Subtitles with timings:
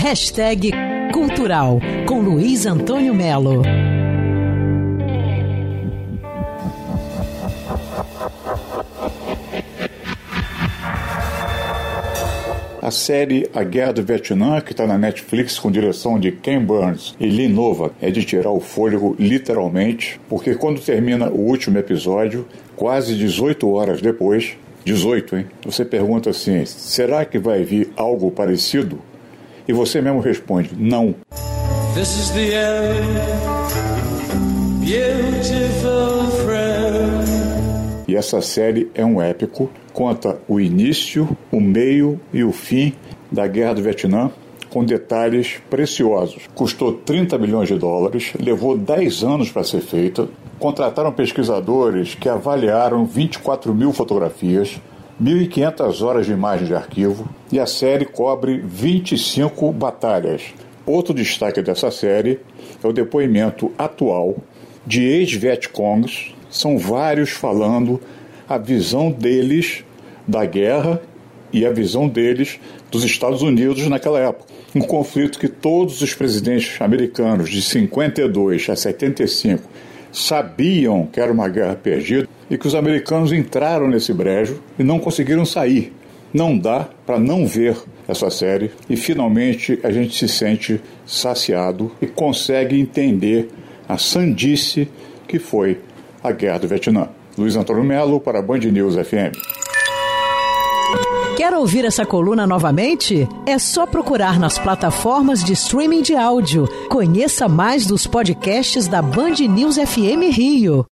[0.00, 0.70] Hashtag
[1.12, 3.62] Cultural com Luiz Antônio Melo.
[12.80, 17.16] A série A Guerra do Vietnã, que está na Netflix com direção de Ken Burns
[17.18, 22.46] e Lee Nova, é de tirar o fôlego literalmente, porque quando termina o último episódio,
[22.76, 25.46] quase 18 horas depois, 18, hein?
[25.64, 29.02] Você pergunta assim: será que vai vir algo parecido?
[29.68, 31.14] E você mesmo responde: não.
[31.94, 33.18] This is the end,
[34.80, 37.28] beautiful friend.
[38.08, 42.94] E essa série é um épico, conta o início, o meio e o fim
[43.30, 44.30] da Guerra do Vietnã
[44.70, 46.48] com detalhes preciosos.
[46.54, 50.28] Custou 30 milhões de dólares, levou 10 anos para ser feita.
[50.58, 54.80] Contrataram pesquisadores que avaliaram 24 mil fotografias,
[55.20, 60.54] 1.500 horas de imagem de arquivo e a série cobre 25 batalhas.
[60.86, 62.38] Outro destaque dessa série
[62.82, 64.36] é o depoimento atual
[64.86, 68.00] de ex-Vietcongs são vários falando
[68.48, 69.84] a visão deles
[70.26, 71.02] da guerra
[71.52, 72.60] e a visão deles
[72.90, 74.46] dos Estados Unidos naquela época.
[74.74, 79.68] Um conflito que todos os presidentes americanos de 52 a 75
[80.12, 84.98] sabiam que era uma guerra perdida e que os americanos entraram nesse brejo e não
[84.98, 85.92] conseguiram sair.
[86.32, 92.06] Não dá para não ver essa série e finalmente a gente se sente saciado e
[92.06, 93.48] consegue entender
[93.88, 94.88] a sandice
[95.26, 95.78] que foi
[96.22, 97.08] a Guerra do Vietnã.
[97.36, 99.36] Luiz Antônio Melo para a Band News FM.
[101.36, 103.28] Quer ouvir essa coluna novamente?
[103.46, 106.66] É só procurar nas plataformas de streaming de áudio.
[106.88, 110.84] Conheça mais dos podcasts da Band News FM Rio.